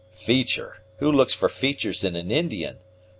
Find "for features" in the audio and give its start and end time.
1.35-2.03